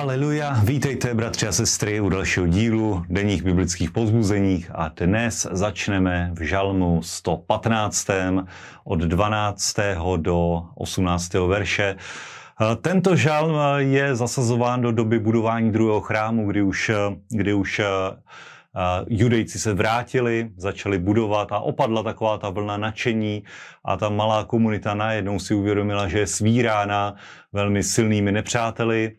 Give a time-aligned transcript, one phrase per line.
[0.00, 6.42] Haleluja, vítejte bratři a sestry u dalšího dílu denních biblických pozbuzeních a dnes začneme v
[6.42, 8.06] žalmu 115.
[8.84, 9.76] od 12.
[10.16, 11.34] do 18.
[11.34, 11.96] verše.
[12.82, 16.90] Tento žalm je zasazován do doby budování druhého chrámu, kdy už,
[17.28, 17.80] kdy už
[19.08, 23.44] judejci se vrátili, začali budovat a opadla taková ta vlna nadšení
[23.84, 27.14] a ta malá komunita najednou si uvědomila, že je svírána
[27.52, 29.12] velmi silnými nepřáteli,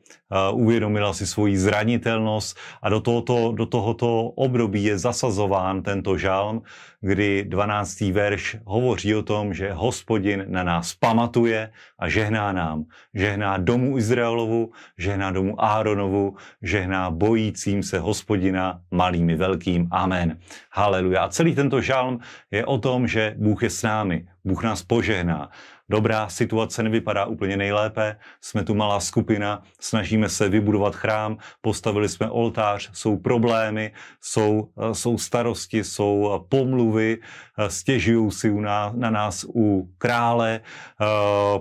[0.52, 6.62] uvědomila si svoji zranitelnost a do tohoto, do tohoto období je zasazován tento žalm,
[7.02, 8.02] kdy 12.
[8.02, 12.86] verš hovoří o tom, že hospodin na nás pamatuje a žehná nám.
[13.14, 19.88] Žehná domu Izraelovu, žehná domu Áronovu, žehná bojícím se hospodina malým i velkým.
[19.92, 20.38] Amen.
[20.72, 21.24] Haleluja.
[21.24, 22.20] A celý tento žalm
[22.52, 24.28] je o tom, že Bůh je s námi.
[24.46, 25.50] Bůh nás požehná.
[25.92, 32.30] Dobrá situace nevypadá úplně nejlépe, jsme tu malá skupina, snažíme se vybudovat chrám, postavili jsme
[32.30, 37.18] oltář, jsou problémy, jsou, jsou starosti, jsou pomluvy,
[37.68, 40.62] stěžují si na, na nás u krále,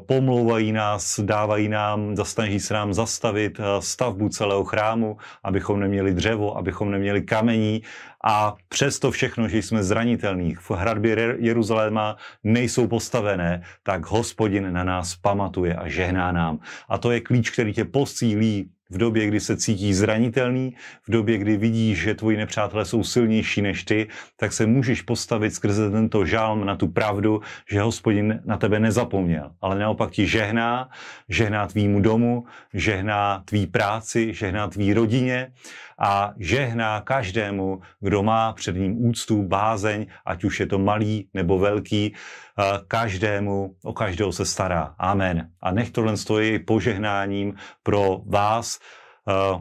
[0.07, 6.91] pomlouvají nás, dávají nám, zasnaží se nám zastavit stavbu celého chrámu, abychom neměli dřevo, abychom
[6.91, 7.83] neměli kamení
[8.25, 15.17] a přesto všechno, že jsme zranitelní, v hradbě Jeruzaléma nejsou postavené, tak hospodin na nás
[15.17, 16.59] pamatuje a žehná nám.
[16.89, 20.75] A to je klíč, který tě posílí v době, kdy se cítí zranitelný,
[21.09, 25.55] v době, kdy vidíš, že tvoji nepřátelé jsou silnější než ty, tak se můžeš postavit
[25.55, 30.89] skrze tento žálm na tu pravdu, že hospodin na tebe nezapomněl, ale naopak ti žehná,
[31.29, 35.53] žehná tvýmu domu, žehná tvý práci, žehná tvý rodině
[35.99, 41.59] a žehná každému, kdo má před ním úctu, bázeň, ať už je to malý nebo
[41.59, 42.15] velký,
[42.89, 44.95] každému, o každého se stará.
[44.99, 45.51] Amen.
[45.61, 48.79] A nech tohle stojí požehnáním pro vás,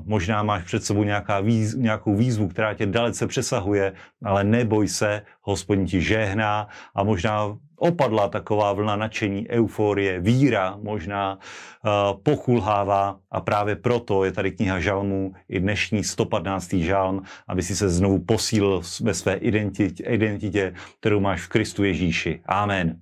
[0.06, 5.22] možná máš před sebou nějaká výz, nějakou výzvu, která tě dalece přesahuje, ale neboj se,
[5.42, 13.42] hospodin ti žehná a možná opadla taková vlna nadšení, euforie, víra možná uh, pokulhává a
[13.42, 16.74] právě proto je tady kniha žalmů i dnešní 115.
[16.74, 22.42] žalm, aby si se znovu posílil ve své identitě, identitě kterou máš v Kristu Ježíši.
[22.46, 23.00] Amen.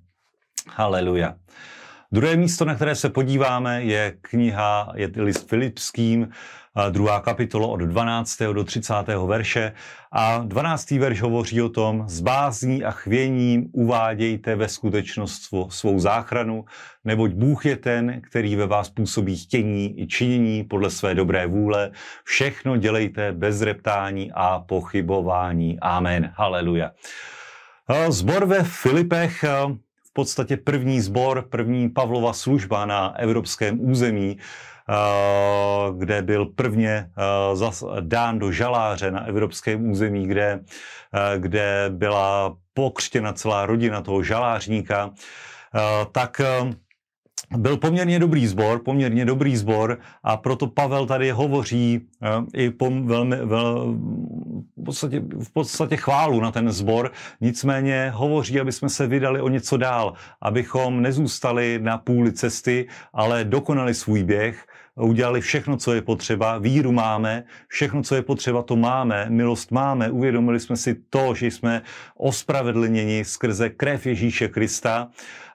[0.68, 1.34] Haleluja.
[2.12, 6.28] Druhé místo, na které se podíváme, je kniha, je list Filipským,
[6.90, 8.38] druhá kapitola od 12.
[8.52, 8.94] do 30.
[9.26, 9.72] verše.
[10.12, 10.90] A 12.
[10.90, 16.64] verš hovoří o tom, s bázní a chvěním uvádějte ve skutečnost svou záchranu,
[17.04, 21.90] neboť Bůh je ten, který ve vás působí chtění i činění podle své dobré vůle.
[22.24, 25.80] Všechno dělejte bez reptání a pochybování.
[25.80, 26.32] Amen.
[26.36, 26.90] Haleluja.
[28.08, 29.44] Zbor ve Filipech
[30.18, 34.38] podstatě první zbor, první Pavlova služba na evropském území,
[34.90, 37.10] Eh, kde byl prvně
[37.68, 40.60] eh, dán do žaláře na evropském území, kde,
[41.14, 45.10] eh, kde byla pokřtěna celá rodina toho žalářníka,
[46.12, 46.40] tak
[47.56, 52.08] byl poměrně dobrý sbor, poměrně dobrý sbor a proto Pavel tady hovoří
[52.54, 53.94] i po velmi, vel,
[54.88, 59.76] podstatě, v podstatě chválu na ten sbor, nicméně hovoří, aby jsme se vydali o něco
[59.76, 64.66] dál, abychom nezůstali na půli cesty, ale dokonali svůj běh
[64.96, 70.10] udělali všechno, co je potřeba, víru máme, všechno, co je potřeba, to máme, milost máme,
[70.10, 71.82] uvědomili jsme si to, že jsme
[72.16, 75.08] ospravedlněni skrze krev Ježíše Krista,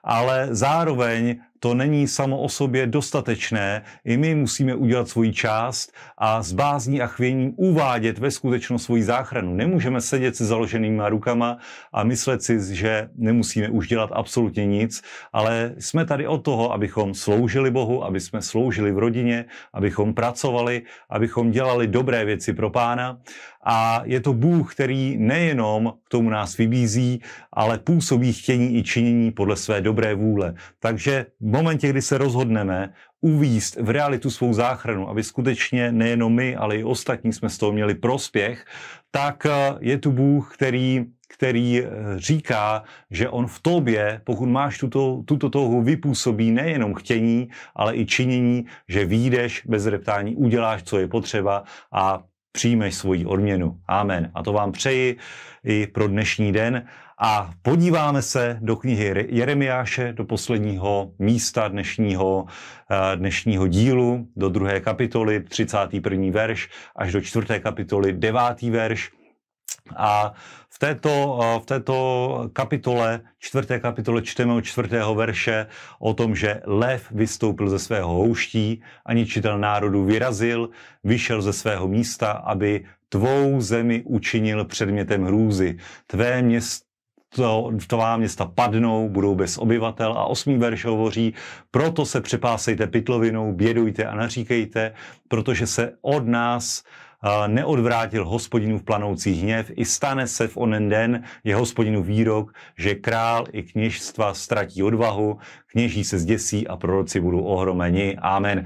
[0.04, 3.82] ale zároveň to není samo o sobě dostatečné.
[4.04, 9.02] I my musíme udělat svoji část a s bázní a chvěním uvádět ve skutečnost svoji
[9.02, 9.54] záchranu.
[9.54, 11.58] Nemůžeme sedět se založenýma rukama
[11.92, 15.02] a myslet si, že nemusíme už dělat absolutně nic,
[15.32, 20.82] ale jsme tady od toho, abychom sloužili Bohu, aby jsme sloužili v rodině, abychom pracovali,
[21.10, 23.18] abychom dělali dobré věci pro Pána.
[23.64, 27.20] A je to Bůh, který nejenom k tomu nás vybízí,
[27.52, 30.54] ale působí chtění i činění podle své dobré vůle.
[30.80, 36.76] Takže momentě, kdy se rozhodneme uvíst v realitu svou záchranu, aby skutečně nejenom my, ale
[36.76, 38.64] i ostatní jsme z toho měli prospěch,
[39.10, 44.78] tak eh, je tu Bůh, který, který eh, říká, že on v tobě, pokud máš
[44.78, 50.98] tuto, tuto touhu, vypůsobí nejenom chtění, ale i činění, že výjdeš bez reptání, uděláš, co
[50.98, 52.22] je potřeba a
[52.52, 53.78] přijmeš svoji odměnu.
[53.88, 54.30] Amen.
[54.34, 55.16] A to vám přeji
[55.64, 56.86] i pro dnešní den.
[57.18, 62.46] A podíváme se do knihy Jeremiáše, do posledního místa dnešního,
[62.90, 66.30] eh, dnešního dílu, do druhé kapitoly, 31.
[66.30, 69.10] verš, až do čtvrté kapitoly, devátý verš.
[69.96, 70.32] A
[70.70, 75.66] v této, v této kapitole, čtvrté kapitole, čteme od čtvrtého verše
[75.98, 80.70] o tom, že lev vystoupil ze svého houští a ničitel národu vyrazil,
[81.04, 85.78] vyšel ze svého místa, aby tvou zemi učinil předmětem hrůzy.
[86.06, 86.93] Tvé město
[87.36, 91.34] to, tvá města padnou, budou bez obyvatel a osmý verš hovoří,
[91.70, 94.92] proto se přepásejte pytlovinou, bědujte a naříkejte,
[95.28, 96.84] protože se od nás
[97.46, 102.94] neodvrátil hospodinu v planoucí hněv, i stane se v onen den je hospodinu výrok, že
[102.94, 108.16] král i kněžstva ztratí odvahu, kněží se zděsí a proroci budou ohromeni.
[108.20, 108.64] Amen.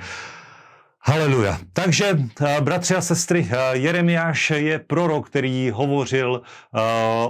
[1.09, 1.59] Haleluja.
[1.73, 6.81] Takže, eh, bratři a sestry, eh, Jeremiáš je prorok, který hovořil eh,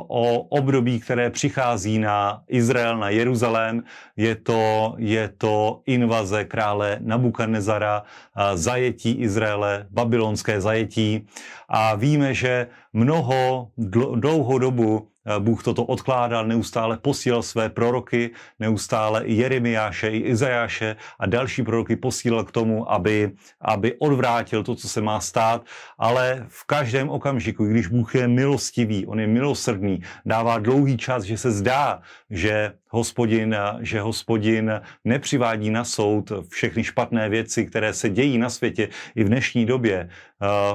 [0.09, 3.83] o období, které přichází na Izrael, na Jeruzalém.
[4.17, 8.03] Je to, je to invaze krále Nabukadnezara,
[8.55, 11.27] zajetí Izraele, babylonské zajetí.
[11.69, 13.69] A víme, že mnoho,
[14.15, 15.09] dlouhou dobu
[15.39, 21.97] Bůh toto odkládal, neustále posílal své proroky, neustále i Jeremiáše, i Izajáše a další proroky
[21.97, 23.31] posílal k tomu, aby,
[23.61, 25.65] aby odvrátil to, co se má stát,
[25.99, 31.37] ale v každém okamžiku, když Bůh je milostivý, on je milosrdný, dává dlouhý čas, že
[31.37, 38.39] se zdá, že hospodin, že hospodin nepřivádí na soud všechny špatné věci, které se dějí
[38.39, 40.09] na světě i v dnešní době.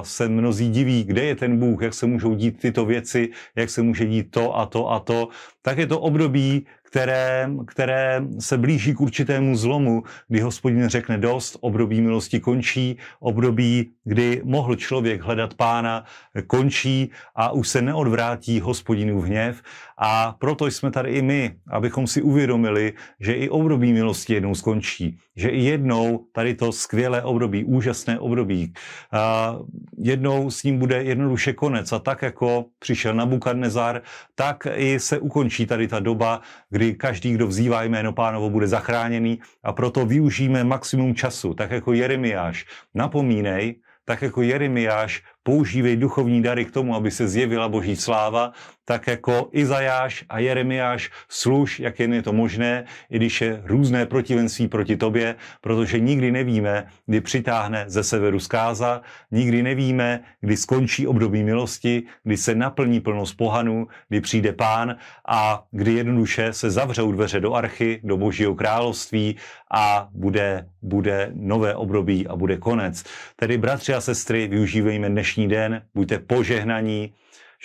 [0.02, 3.82] Se mnozí diví, kde je ten Bůh, jak se můžou dít tyto věci, jak se
[3.82, 5.32] může dít to a to a to.
[5.64, 11.56] Tak je to období, které, které se blíží k určitému zlomu, kdy hospodin řekne dost,
[11.60, 16.04] období milosti končí, období, kdy mohl člověk hledat pána,
[16.46, 19.62] končí a už se neodvrátí hospodinu v hněv.
[19.98, 25.18] A proto jsme tady i my, abychom si uvědomili, že i období milosti jednou skončí.
[25.36, 28.72] Že i jednou tady to skvělé období, úžasné období,
[29.12, 29.56] a
[29.98, 31.92] jednou s ním bude jednoduše konec.
[31.92, 34.02] A tak jako přišel na Bukadnezar,
[34.34, 36.40] tak i se ukončí tady ta doba,
[36.70, 41.70] kdy kdy každý, kdo vzývá jméno pánovo, bude zachráněný a proto využijeme maximum času, tak
[41.70, 42.66] jako Jeremiáš.
[42.94, 48.52] Napomínej, tak jako Jeremiáš používej duchovní dary k tomu, aby se zjevila boží sláva,
[48.84, 54.06] tak jako Izajáš a Jeremiáš služ, jak jen je to možné, i když je různé
[54.06, 61.06] protivenství proti tobě, protože nikdy nevíme, kdy přitáhne ze severu zkáza, nikdy nevíme, kdy skončí
[61.06, 64.96] období milosti, kdy se naplní plnost pohanů, kdy přijde pán
[65.28, 69.36] a kdy jednoduše se zavřou dveře do archy, do božího království
[69.70, 73.04] a bude, bude nové období a bude konec.
[73.36, 77.14] Tedy bratři a sestry, využívejme dnešní den, buďte požehnaní,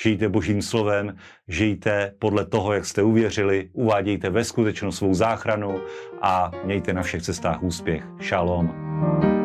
[0.02, 1.16] žijte božím slovem,
[1.48, 5.82] žijte podle toho, jak jste uvěřili, uvádějte ve skutečnost svou záchranu
[6.22, 8.04] a mějte na všech cestách úspěch.
[8.28, 9.39] Shalom.